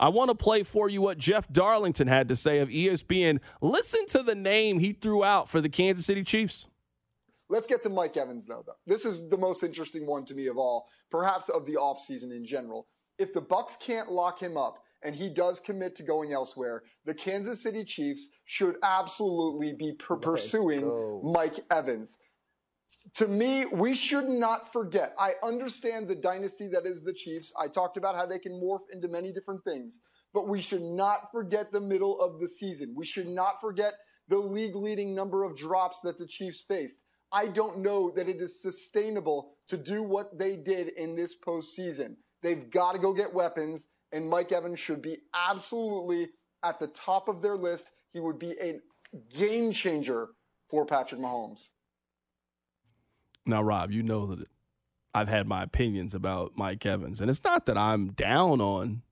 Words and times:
I 0.00 0.08
want 0.08 0.30
to 0.30 0.34
play 0.34 0.62
for 0.62 0.88
you 0.88 1.02
what 1.02 1.18
Jeff 1.18 1.48
Darlington 1.50 2.06
had 2.06 2.28
to 2.28 2.36
say 2.36 2.58
of 2.58 2.68
ESPN. 2.68 3.40
Listen 3.60 4.06
to 4.06 4.22
the 4.22 4.34
name 4.34 4.78
he 4.78 4.92
threw 4.92 5.24
out 5.24 5.48
for 5.48 5.60
the 5.60 5.68
Kansas 5.68 6.06
City 6.06 6.22
Chiefs. 6.22 6.66
Let's 7.48 7.66
get 7.66 7.82
to 7.84 7.88
Mike 7.88 8.16
Evans, 8.16 8.46
though, 8.46 8.62
though. 8.66 8.76
This 8.86 9.04
is 9.04 9.28
the 9.28 9.38
most 9.38 9.62
interesting 9.62 10.06
one 10.06 10.24
to 10.26 10.34
me 10.34 10.46
of 10.46 10.58
all, 10.58 10.86
perhaps 11.10 11.48
of 11.48 11.64
the 11.66 11.74
offseason 11.74 12.30
in 12.30 12.44
general. 12.44 12.86
If 13.18 13.32
the 13.32 13.40
Bucs 13.42 13.80
can't 13.80 14.12
lock 14.12 14.40
him 14.40 14.56
up 14.56 14.78
and 15.02 15.14
he 15.14 15.28
does 15.28 15.58
commit 15.58 15.94
to 15.96 16.02
going 16.02 16.32
elsewhere, 16.32 16.82
the 17.04 17.14
Kansas 17.14 17.62
City 17.62 17.84
Chiefs 17.84 18.28
should 18.44 18.76
absolutely 18.82 19.72
be 19.72 19.92
per- 19.92 20.16
pursuing 20.16 21.22
Mike 21.24 21.58
Evans 21.70 22.18
to 23.14 23.28
me, 23.28 23.66
we 23.66 23.94
should 23.94 24.28
not 24.28 24.72
forget. 24.72 25.14
I 25.18 25.34
understand 25.42 26.08
the 26.08 26.14
dynasty 26.14 26.68
that 26.68 26.86
is 26.86 27.02
the 27.02 27.12
Chiefs. 27.12 27.52
I 27.58 27.68
talked 27.68 27.96
about 27.96 28.14
how 28.14 28.26
they 28.26 28.38
can 28.38 28.52
morph 28.52 28.82
into 28.92 29.08
many 29.08 29.32
different 29.32 29.64
things, 29.64 30.00
but 30.34 30.48
we 30.48 30.60
should 30.60 30.82
not 30.82 31.30
forget 31.32 31.72
the 31.72 31.80
middle 31.80 32.20
of 32.20 32.40
the 32.40 32.48
season. 32.48 32.94
We 32.96 33.06
should 33.06 33.28
not 33.28 33.60
forget 33.60 33.94
the 34.28 34.38
league 34.38 34.76
leading 34.76 35.14
number 35.14 35.44
of 35.44 35.56
drops 35.56 36.00
that 36.00 36.18
the 36.18 36.26
Chiefs 36.26 36.62
faced. 36.62 37.00
I 37.32 37.46
don't 37.46 37.78
know 37.80 38.10
that 38.10 38.28
it 38.28 38.40
is 38.40 38.62
sustainable 38.62 39.52
to 39.68 39.76
do 39.76 40.02
what 40.02 40.38
they 40.38 40.56
did 40.56 40.88
in 40.88 41.14
this 41.14 41.36
postseason. 41.36 42.16
They've 42.42 42.70
got 42.70 42.92
to 42.92 42.98
go 42.98 43.12
get 43.12 43.32
weapons, 43.32 43.88
and 44.12 44.28
Mike 44.28 44.52
Evans 44.52 44.78
should 44.78 45.02
be 45.02 45.18
absolutely 45.34 46.30
at 46.62 46.78
the 46.78 46.86
top 46.88 47.28
of 47.28 47.42
their 47.42 47.56
list. 47.56 47.90
He 48.12 48.20
would 48.20 48.38
be 48.38 48.54
a 48.60 48.80
game 49.36 49.72
changer 49.72 50.28
for 50.70 50.86
Patrick 50.86 51.20
Mahomes. 51.20 51.68
Now, 53.48 53.62
Rob, 53.62 53.90
you 53.90 54.02
know 54.02 54.26
that 54.26 54.46
I've 55.14 55.28
had 55.28 55.46
my 55.46 55.62
opinions 55.62 56.14
about 56.14 56.52
Mike 56.54 56.84
Evans, 56.84 57.20
and 57.20 57.30
it's 57.30 57.42
not 57.42 57.64
that 57.66 57.78
I'm 57.78 58.12
down 58.12 58.60
on. 58.60 59.02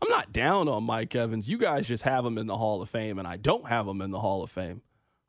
I'm 0.00 0.08
not 0.08 0.32
down 0.32 0.68
on 0.68 0.84
Mike 0.84 1.14
Evans. 1.14 1.50
You 1.50 1.58
guys 1.58 1.86
just 1.86 2.04
have 2.04 2.24
him 2.24 2.38
in 2.38 2.46
the 2.46 2.56
Hall 2.56 2.80
of 2.80 2.88
Fame, 2.88 3.18
and 3.18 3.28
I 3.28 3.36
don't 3.36 3.68
have 3.68 3.86
him 3.86 4.00
in 4.00 4.10
the 4.10 4.20
Hall 4.20 4.42
of 4.42 4.50
Fame. 4.50 4.80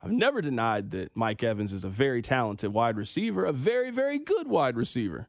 I've 0.02 0.10
never 0.10 0.40
denied 0.40 0.90
that 0.92 1.14
Mike 1.14 1.42
Evans 1.42 1.70
is 1.70 1.84
a 1.84 1.90
very 1.90 2.22
talented 2.22 2.72
wide 2.72 2.96
receiver, 2.96 3.44
a 3.44 3.52
very, 3.52 3.90
very 3.90 4.18
good 4.18 4.48
wide 4.48 4.76
receiver. 4.76 5.28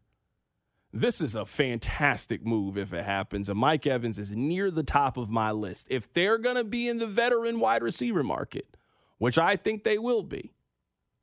This 0.94 1.20
is 1.20 1.36
a 1.36 1.44
fantastic 1.46 2.46
move 2.46 2.78
if 2.78 2.94
it 2.94 3.04
happens. 3.04 3.50
And 3.50 3.60
Mike 3.60 3.86
Evans 3.86 4.18
is 4.20 4.34
near 4.34 4.72
the 4.72 4.84
top 4.84 5.18
of 5.18 5.30
my 5.30 5.52
list. 5.52 5.88
If 5.90 6.14
they're 6.14 6.38
going 6.38 6.56
to 6.56 6.64
be 6.64 6.88
in 6.88 7.00
the 7.00 7.08
veteran 7.08 7.60
wide 7.60 7.84
receiver 7.84 8.24
market, 8.24 8.78
which 9.18 9.38
I 9.38 9.58
think 9.58 9.84
they 9.84 9.98
will 9.98 10.24
be, 10.24 10.54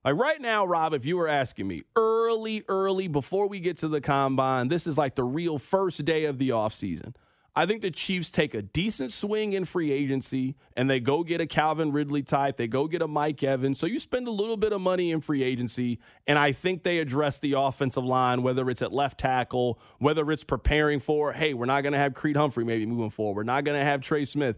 like 0.09 0.19
right 0.19 0.41
now, 0.41 0.65
Rob, 0.65 0.95
if 0.95 1.05
you 1.05 1.19
were 1.19 1.29
asking 1.29 1.69
me 1.69 1.83
early, 1.95 2.65
early 2.67 3.09
before 3.09 3.47
we 3.47 3.61
get 3.61 3.77
to 3.79 3.89
the 3.89 4.01
combine, 4.01 4.69
this 4.69 4.87
is 4.87 4.97
like 4.97 5.17
the 5.17 5.25
real 5.25 5.59
first 5.59 6.03
day 6.07 6.25
of 6.25 6.39
the 6.39 6.49
offseason. 6.49 7.15
I 7.55 7.67
think 7.67 7.83
the 7.83 7.91
Chiefs 7.91 8.31
take 8.31 8.55
a 8.55 8.63
decent 8.63 9.13
swing 9.13 9.53
in 9.53 9.67
free 9.67 9.93
agency 9.93 10.57
and 10.75 10.89
they 10.89 10.99
go 10.99 11.25
get 11.25 11.43
a 11.43 11.47
Calvin 11.47 11.93
Ridley 11.93 12.23
type. 12.23 12.57
They 12.57 12.69
go 12.69 12.89
get 12.89 13.03
a 13.03 13.07
Mike 13.07 13.43
Evans. 13.43 13.79
So 13.79 13.87
you 13.87 13.99
spend 13.99 14.29
a 14.29 14.31
little 14.31 14.57
bit 14.57 14.73
of 14.73 14.81
money 14.81 15.11
in 15.11 15.21
free 15.21 15.43
agency. 15.43 15.99
And 16.27 16.39
I 16.39 16.53
think 16.53 16.85
they 16.85 17.01
address 17.01 17.39
the 17.39 17.53
offensive 17.59 18.05
line, 18.05 18.43
whether 18.43 18.71
it's 18.71 18.81
at 18.81 18.95
left 18.95 19.21
tackle, 19.21 19.79
whether 19.99 20.31
it's 20.31 20.45
preparing 20.45 21.01
for, 21.01 21.35
hey, 21.35 21.53
we're 21.53 21.67
not 21.67 21.83
going 21.83 21.93
to 21.93 21.99
have 21.99 22.15
Creed 22.15 22.37
Humphrey 22.37 22.65
maybe 22.65 22.87
moving 22.87 23.11
forward. 23.11 23.37
We're 23.37 23.53
not 23.53 23.65
going 23.65 23.79
to 23.79 23.85
have 23.85 24.01
Trey 24.01 24.25
Smith. 24.25 24.57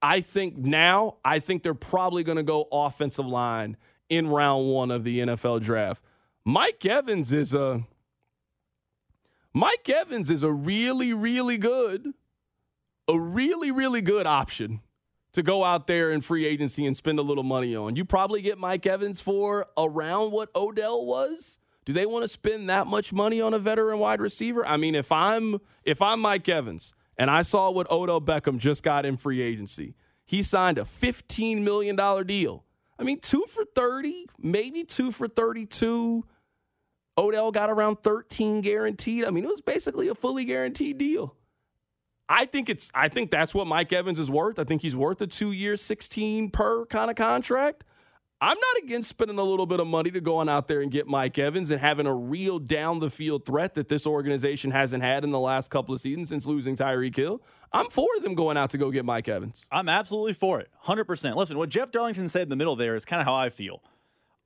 I 0.00 0.22
think 0.22 0.56
now, 0.56 1.18
I 1.26 1.40
think 1.40 1.62
they're 1.62 1.74
probably 1.74 2.24
going 2.24 2.36
to 2.36 2.42
go 2.42 2.68
offensive 2.72 3.26
line 3.26 3.76
in 4.08 4.28
round 4.28 4.68
one 4.68 4.90
of 4.90 5.04
the 5.04 5.20
NFL 5.20 5.62
draft. 5.62 6.02
Mike 6.44 6.84
Evans 6.86 7.32
is 7.32 7.52
a 7.54 7.84
Mike 9.52 9.88
Evans 9.88 10.30
is 10.30 10.42
a 10.42 10.52
really, 10.52 11.12
really 11.12 11.58
good, 11.58 12.12
a 13.08 13.18
really, 13.18 13.70
really 13.70 14.00
good 14.00 14.26
option 14.26 14.80
to 15.32 15.42
go 15.42 15.64
out 15.64 15.86
there 15.86 16.12
in 16.12 16.20
free 16.20 16.46
agency 16.46 16.86
and 16.86 16.96
spend 16.96 17.18
a 17.18 17.22
little 17.22 17.44
money 17.44 17.74
on. 17.74 17.96
You 17.96 18.04
probably 18.04 18.42
get 18.42 18.58
Mike 18.58 18.86
Evans 18.86 19.20
for 19.20 19.66
around 19.76 20.32
what 20.32 20.50
Odell 20.54 21.04
was. 21.04 21.58
Do 21.84 21.92
they 21.92 22.06
want 22.06 22.22
to 22.22 22.28
spend 22.28 22.68
that 22.68 22.86
much 22.86 23.12
money 23.12 23.40
on 23.40 23.54
a 23.54 23.58
veteran 23.58 23.98
wide 23.98 24.20
receiver? 24.20 24.66
I 24.66 24.76
mean, 24.76 24.94
if 24.94 25.10
I'm 25.10 25.58
if 25.84 26.02
I'm 26.02 26.20
Mike 26.20 26.48
Evans 26.48 26.92
and 27.16 27.30
I 27.30 27.42
saw 27.42 27.70
what 27.70 27.90
Odell 27.90 28.20
Beckham 28.20 28.58
just 28.58 28.82
got 28.82 29.06
in 29.06 29.16
free 29.16 29.40
agency, 29.40 29.94
he 30.24 30.42
signed 30.42 30.76
a 30.76 30.82
$15 30.82 31.62
million 31.62 31.96
deal. 32.26 32.64
I 32.98 33.04
mean, 33.04 33.20
two 33.20 33.44
for 33.48 33.64
30, 33.74 34.26
maybe 34.38 34.84
two 34.84 35.12
for 35.12 35.28
32. 35.28 36.24
Odell 37.16 37.52
got 37.52 37.70
around 37.70 38.02
13 38.02 38.60
guaranteed. 38.60 39.24
I 39.24 39.30
mean, 39.30 39.44
it 39.44 39.50
was 39.50 39.60
basically 39.60 40.08
a 40.08 40.14
fully 40.14 40.44
guaranteed 40.44 40.98
deal. 40.98 41.34
I 42.28 42.44
think 42.44 42.68
it's 42.68 42.90
I 42.94 43.08
think 43.08 43.30
that's 43.30 43.54
what 43.54 43.66
Mike 43.66 43.92
Evans 43.92 44.18
is 44.18 44.30
worth. 44.30 44.58
I 44.58 44.64
think 44.64 44.82
he's 44.82 44.96
worth 44.96 45.20
a 45.22 45.26
2 45.26 45.52
year 45.52 45.76
16 45.76 46.50
per 46.50 46.84
kind 46.86 47.10
of 47.10 47.16
contract. 47.16 47.84
I'm 48.40 48.56
not 48.56 48.84
against 48.84 49.08
spending 49.08 49.38
a 49.38 49.42
little 49.42 49.66
bit 49.66 49.80
of 49.80 49.88
money 49.88 50.12
to 50.12 50.20
going 50.20 50.48
out 50.48 50.68
there 50.68 50.80
and 50.80 50.92
get 50.92 51.08
Mike 51.08 51.36
Evans 51.40 51.72
and 51.72 51.80
having 51.80 52.06
a 52.06 52.14
real 52.14 52.60
down 52.60 53.00
the 53.00 53.10
field 53.10 53.44
threat 53.44 53.74
that 53.74 53.88
this 53.88 54.06
organization 54.06 54.70
hasn't 54.70 55.02
had 55.02 55.24
in 55.24 55.32
the 55.32 55.40
last 55.40 55.72
couple 55.72 55.92
of 55.92 56.00
seasons 56.00 56.28
since 56.28 56.46
losing 56.46 56.76
Tyreek 56.76 57.16
Hill. 57.16 57.42
I'm 57.72 57.90
for 57.90 58.08
them 58.20 58.36
going 58.36 58.56
out 58.56 58.70
to 58.70 58.78
go 58.78 58.92
get 58.92 59.04
Mike 59.04 59.28
Evans. 59.28 59.66
I'm 59.72 59.88
absolutely 59.88 60.34
for 60.34 60.60
it. 60.60 60.70
100%. 60.84 61.34
Listen, 61.34 61.58
what 61.58 61.68
Jeff 61.68 61.90
Darlington 61.90 62.28
said 62.28 62.42
in 62.42 62.48
the 62.48 62.56
middle 62.56 62.76
there 62.76 62.94
is 62.94 63.04
kind 63.04 63.20
of 63.20 63.26
how 63.26 63.34
I 63.34 63.48
feel. 63.48 63.82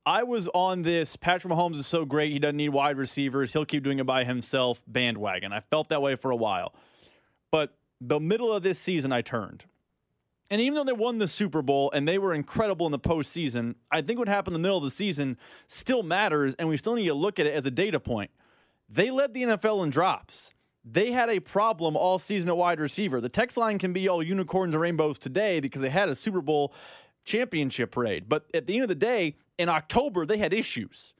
I 0.07 0.23
was 0.23 0.47
on 0.55 0.81
this 0.81 1.15
Patrick 1.15 1.53
Mahomes 1.53 1.75
is 1.75 1.85
so 1.85 2.03
great, 2.03 2.31
he 2.31 2.39
doesn't 2.39 2.57
need 2.57 2.69
wide 2.69 2.97
receivers, 2.97 3.53
he'll 3.53 3.63
keep 3.63 3.83
doing 3.83 3.99
it 3.99 4.05
by 4.07 4.23
himself 4.23 4.81
bandwagon. 4.87 5.53
I 5.53 5.59
felt 5.59 5.89
that 5.89 6.01
way 6.01 6.15
for 6.15 6.31
a 6.31 6.35
while. 6.35 6.73
But 7.51 7.77
the 8.01 8.19
middle 8.19 8.51
of 8.51 8.63
this 8.63 8.79
season, 8.79 9.11
I 9.11 9.21
turned. 9.21 9.65
And 10.53 10.61
even 10.61 10.75
though 10.75 10.83
they 10.83 10.93
won 10.93 11.17
the 11.17 11.27
Super 11.27 11.63
Bowl 11.63 11.89
and 11.95 12.07
they 12.07 12.19
were 12.19 12.31
incredible 12.31 12.85
in 12.85 12.91
the 12.91 12.99
postseason, 12.99 13.73
I 13.89 14.03
think 14.03 14.19
what 14.19 14.27
happened 14.27 14.55
in 14.55 14.61
the 14.61 14.67
middle 14.67 14.77
of 14.77 14.83
the 14.83 14.91
season 14.91 15.35
still 15.65 16.03
matters, 16.03 16.53
and 16.59 16.69
we 16.69 16.77
still 16.77 16.93
need 16.93 17.07
to 17.07 17.15
look 17.15 17.39
at 17.39 17.47
it 17.47 17.55
as 17.55 17.65
a 17.65 17.71
data 17.71 17.99
point. 17.99 18.29
They 18.87 19.09
led 19.09 19.33
the 19.33 19.41
NFL 19.41 19.83
in 19.83 19.89
drops. 19.89 20.53
They 20.85 21.11
had 21.11 21.27
a 21.31 21.39
problem 21.39 21.97
all 21.97 22.19
season 22.19 22.49
at 22.49 22.57
wide 22.57 22.79
receiver. 22.79 23.19
The 23.19 23.29
text 23.29 23.57
line 23.57 23.79
can 23.79 23.93
be 23.93 24.07
all 24.07 24.21
unicorns 24.21 24.75
and 24.75 24.81
rainbows 24.81 25.17
today 25.17 25.59
because 25.59 25.81
they 25.81 25.89
had 25.89 26.07
a 26.07 26.13
Super 26.13 26.39
Bowl 26.39 26.71
championship 27.25 27.89
parade. 27.89 28.29
But 28.29 28.45
at 28.53 28.67
the 28.67 28.75
end 28.75 28.83
of 28.83 28.89
the 28.89 28.95
day, 28.95 29.37
in 29.57 29.69
October, 29.69 30.23
they 30.23 30.37
had 30.37 30.53
issues. 30.53 31.15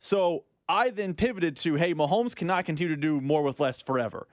So 0.00 0.44
I 0.66 0.88
then 0.88 1.12
pivoted 1.12 1.56
to 1.56 1.74
hey, 1.74 1.92
Mahomes 1.92 2.34
cannot 2.34 2.64
continue 2.64 2.94
to 2.94 2.98
do 2.98 3.20
more 3.20 3.42
with 3.42 3.60
less 3.60 3.82
forever. 3.82 4.26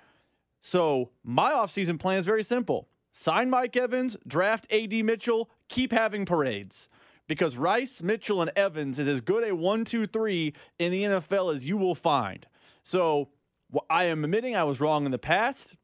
So 0.62 1.10
my 1.26 1.52
offseason 1.52 2.00
plan 2.00 2.20
is 2.20 2.26
very 2.26 2.42
simple 2.42 2.88
sign 3.16 3.50
Mike 3.50 3.78
Evans, 3.78 4.18
draft 4.28 4.68
AD 4.72 4.92
Mitchell, 4.92 5.50
keep 5.70 5.94
having 5.94 6.26
parades. 6.26 6.90
Because 7.28 7.58
Rice, 7.58 8.04
Mitchell, 8.04 8.42
and 8.42 8.52
Evans 8.56 9.00
is 9.00 9.08
as 9.08 9.22
good 9.22 9.48
a 9.48 9.56
one, 9.56 9.86
two, 9.86 10.06
three 10.06 10.54
in 10.78 10.92
the 10.92 11.04
NFL 11.04 11.56
as 11.56 11.68
you 11.68 11.78
will 11.78 11.96
find. 11.96 12.46
So 12.84 13.30
I 13.90 14.04
am 14.06 14.26
admitting 14.26 14.56
I 14.56 14.66
was 14.66 14.82
wrong 14.82 15.06
in 15.06 15.12
the 15.12 15.18
past. 15.18 15.76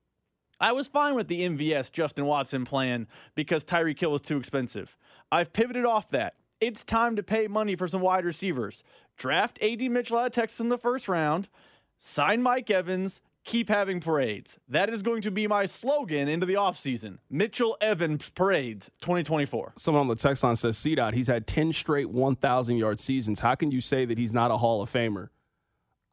I 0.59 0.74
was 0.74 0.90
fine 0.90 1.16
with 1.16 1.30
the 1.30 1.41
MVS 1.41 1.91
Justin 1.91 2.25
Watson 2.25 2.66
plan 2.66 3.08
because 3.34 3.64
Tyreek 3.64 4.00
Hill 4.00 4.12
was 4.12 4.22
too 4.22 4.38
expensive. 4.38 4.97
I've 5.31 5.53
pivoted 5.53 5.86
off 5.86 6.09
that. 6.09 6.36
It's 6.59 6.84
time 6.84 7.16
to 7.16 7.24
pay 7.24 7.47
money 7.47 7.75
for 7.75 7.88
some 7.88 8.02
wide 8.02 8.25
receivers. 8.25 8.84
Draft 9.18 9.58
AD 9.64 9.81
Mitchell 9.81 10.18
out 10.18 10.28
of 10.28 10.31
Texas 10.34 10.59
in 10.59 10.70
the 10.70 10.78
first 10.78 11.08
round, 11.08 11.50
sign 11.97 12.44
Mike 12.44 12.70
Evans, 12.70 13.22
keep 13.44 13.69
having 13.69 14.00
parades. 14.00 14.59
That 14.68 14.90
is 14.90 15.02
going 15.02 15.22
to 15.24 15.31
be 15.31 15.47
my 15.47 15.66
slogan 15.66 16.28
into 16.28 16.46
the 16.46 16.56
offseason. 16.56 17.18
Mitchell 17.29 17.78
Evans 17.81 18.29
Parades 18.29 18.90
2024. 19.02 19.74
Someone 19.78 20.02
on 20.02 20.07
the 20.07 20.16
text 20.16 20.44
line 20.44 20.56
says, 20.56 20.78
C. 20.78 20.96
Dot, 20.96 21.13
he's 21.13 21.28
had 21.28 21.47
10 21.47 21.74
straight 21.74 22.09
1,000 22.09 22.78
yard 22.78 23.00
seasons. 23.00 23.40
How 23.40 23.56
can 23.56 23.72
you 23.72 23.81
say 23.81 24.06
that 24.06 24.18
he's 24.18 24.34
not 24.34 24.52
a 24.52 24.57
Hall 24.57 24.81
of 24.81 24.91
Famer? 24.91 25.29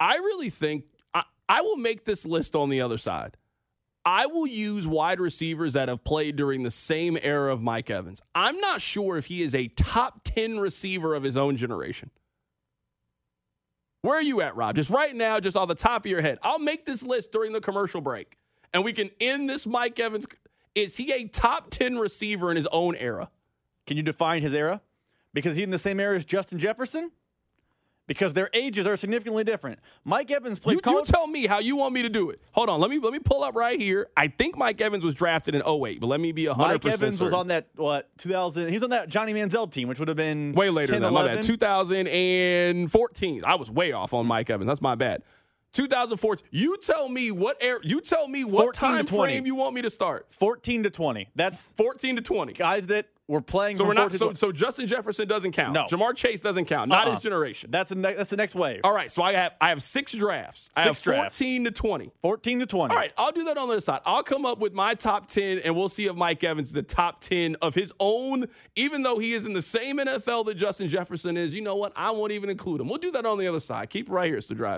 I 0.01 0.15
really 0.17 0.51
think 0.51 0.85
I, 1.15 1.25
I 1.49 1.61
will 1.61 1.77
make 1.77 2.05
this 2.05 2.25
list 2.25 2.55
on 2.55 2.71
the 2.71 2.81
other 2.81 2.99
side. 2.99 3.37
I 4.05 4.27
will 4.27 4.47
use 4.47 4.89
wide 4.89 5.21
receivers 5.21 5.75
that 5.75 5.89
have 5.89 6.03
played 6.03 6.37
during 6.37 6.63
the 6.63 6.71
same 6.71 7.19
era 7.21 7.53
of 7.53 7.61
Mike 7.61 7.91
Evans. 7.91 8.23
I'm 8.35 8.59
not 8.59 8.81
sure 8.81 9.19
if 9.19 9.27
he 9.27 9.43
is 9.43 9.55
a 9.55 9.69
top 9.69 10.21
10 10.25 10.59
receiver 10.59 11.15
of 11.15 11.25
his 11.25 11.37
own 11.37 11.57
generation. 11.59 12.11
Where 14.03 14.17
are 14.17 14.23
you 14.23 14.41
at, 14.41 14.55
Rob? 14.57 14.77
Just 14.77 14.91
right 14.91 15.15
now, 15.15 15.41
just 15.41 15.57
on 15.57 15.69
the 15.69 15.75
top 15.75 16.05
of 16.05 16.11
your 16.11 16.21
head. 16.21 16.39
I'll 16.43 16.59
make 16.59 16.87
this 16.87 17.03
list 17.03 17.33
during 17.33 17.53
the 17.53 17.61
commercial 17.61 18.01
break 18.01 18.37
and 18.73 18.85
we 18.85 18.93
can 18.93 19.11
end 19.21 19.49
this 19.49 19.67
Mike 19.67 19.99
Evans. 19.99 20.27
Is 20.75 20.97
he 20.97 21.13
a 21.13 21.27
top 21.27 21.71
10 21.71 21.99
receiver 21.99 22.51
in 22.51 22.57
his 22.57 22.69
own 22.71 22.95
era? 22.97 23.31
Can 23.87 23.97
you 23.97 24.03
define 24.03 24.43
his 24.43 24.55
era? 24.55 24.81
Because 25.33 25.57
he's 25.57 25.65
in 25.65 25.71
the 25.71 25.79
same 25.79 26.01
era 26.01 26.17
as 26.17 26.25
Justin 26.25 26.59
Jefferson? 26.59 27.11
Because 28.09 28.33
their 28.33 28.51
ages 28.53 28.89
are 28.89 28.97
significantly 28.97 29.45
different. 29.45 29.79
Mike 30.05 30.33
Evans 30.33 30.59
played. 30.59 30.75
You, 30.75 30.81
college- 30.81 31.09
you 31.09 31.13
tell 31.13 31.29
me 31.29 31.47
how 31.47 31.61
you 31.61 31.77
want 31.77 31.95
me 31.95 32.03
to 32.03 32.09
do 32.09 32.31
it. 32.31 32.41
Hold 32.53 32.69
on, 32.69 32.81
let 32.81 32.91
me 32.91 32.99
let 32.99 33.13
me 33.13 33.21
pull 33.21 33.45
up 33.45 33.55
right 33.55 33.79
here. 33.79 34.09
I 34.17 34.27
think 34.27 34.57
Mike 34.57 34.81
Evans 34.81 35.05
was 35.05 35.15
drafted 35.15 35.55
in 35.55 35.63
08, 35.63 36.01
but 36.01 36.09
let 36.09 36.19
me 36.19 36.33
be 36.33 36.47
100% 36.47 36.57
Mike 36.57 36.85
Evans 36.85 37.19
certain. 37.19 37.25
was 37.27 37.33
on 37.33 37.47
that 37.49 37.69
what 37.77 38.09
2000. 38.19 38.71
He's 38.71 38.83
on 38.83 38.91
that 38.91 39.09
Johnny 39.09 39.33
Manziel 39.33 39.71
team, 39.71 39.87
which 39.87 40.01
would 40.01 40.09
have 40.09 40.17
been 40.17 40.55
way 40.55 40.71
later 40.71 40.95
10, 40.95 41.03
than 41.03 41.15
that. 41.15 41.21
My 41.21 41.35
bad. 41.37 41.45
2014. 41.45 43.45
I 43.45 43.55
was 43.55 43.71
way 43.71 43.93
off 43.93 44.13
on 44.13 44.27
Mike 44.27 44.51
Evans. 44.51 44.67
That's 44.67 44.83
my 44.83 44.97
bad. 44.97 45.23
2014. 45.73 46.49
You 46.51 46.77
tell 46.79 47.09
me 47.09 47.31
what 47.31 47.63
air. 47.63 47.79
You 47.83 48.01
tell 48.01 48.27
me 48.27 48.43
what 48.43 48.75
time 48.75 49.07
frame 49.07 49.47
you 49.47 49.55
want 49.55 49.75
me 49.75 49.83
to 49.83 49.91
start. 49.91 50.27
14 50.31 50.83
to 50.85 50.91
20. 50.91 51.29
That's 51.37 51.73
14 51.73 52.17
to 52.17 52.23
20. 52.23 52.55
guys 52.55 52.87
that 52.89 53.07
were 53.29 53.41
playing. 53.43 53.77
So 53.77 53.85
we're 53.85 53.95
not. 53.95 54.13
So 54.15 54.35
so 54.35 54.51
Justin 54.51 54.87
Jefferson 54.87 55.29
doesn't 55.29 55.53
count. 55.53 55.75
No. 55.75 55.85
Ja'Marr 55.85 56.15
Chase 56.17 56.41
doesn't 56.41 56.65
count. 56.65 56.91
Uh-uh. 56.91 56.99
Not 56.99 57.07
Uh-uh. 57.07 57.15
his 57.15 57.23
generation. 57.23 57.71
That's 57.71 57.91
the 57.91 57.95
ne- 57.95 58.15
that's 58.15 58.31
the 58.31 58.37
next 58.37 58.55
wave. 58.55 58.81
All 58.85 58.95
right. 58.95 59.13
So 59.13 59.23
I 59.23 59.35
have 59.35 59.53
I 59.61 59.69
have 59.69 59.83
six 59.83 60.13
drafts. 60.13 60.71
I 60.75 60.83
have 60.83 60.97
Six 60.97 61.03
drafts. 61.03 61.39
14 61.39 61.65
to 61.65 61.71
20. 61.71 62.11
14 62.23 62.59
to 62.61 62.67
20. 62.67 62.93
All 62.95 62.99
right, 63.01 63.13
I'll 63.19 63.31
do 63.33 63.45
that 63.45 63.59
on 63.59 63.69
the 63.69 63.75
other 63.75 63.81
side. 63.81 64.01
I'll 64.07 64.23
come 64.23 64.47
up 64.47 64.59
with 64.59 64.73
my 64.73 64.95
top 64.95 65.29
10, 65.29 65.59
and 65.59 65.77
we'll 65.77 65.89
see 65.91 66.07
if 66.07 66.17
Mike 66.17 66.43
Evans 66.43 66.69
is 66.69 66.75
the 66.75 66.83
top 66.83 67.21
10 67.21 67.57
of 67.63 67.75
his 67.75 67.93
own, 68.01 68.47
even 68.77 69.03
though 69.03 69.19
he 69.19 69.35
is 69.35 69.45
in 69.45 69.53
the 69.53 69.63
same 69.63 69.99
NFL 69.99 70.47
that 70.47 70.55
Justin 70.55 70.89
Jefferson 70.89 71.37
is. 71.37 71.55
You 71.55 71.61
know 71.61 71.77
what? 71.77 71.93
I 71.97 72.11
won't 72.13 72.33
even 72.33 72.49
include 72.51 72.81
him. 72.81 72.89
We'll 72.89 72.99
do 72.99 73.11
that 73.13 73.27
on 73.27 73.39
the 73.39 73.47
other 73.47 73.61
side. 73.61 73.91
Keep 73.91 74.09
right 74.11 74.27
here. 74.29 74.37
It's 74.39 74.47
the 74.47 74.55
drive. 74.55 74.77